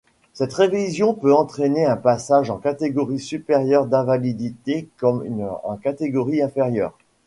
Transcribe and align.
Cette 0.33 0.55
révision 0.55 1.13
peut 1.13 1.31
entraîner 1.31 1.85
un 1.85 1.95
passage 1.95 2.49
en 2.49 2.57
catégorie 2.57 3.19
supérieure 3.19 3.85
d'invalidité 3.85 4.89
comme 4.97 5.45
en 5.63 5.77
catégorie 5.77 6.41
inférieure. 6.41 6.97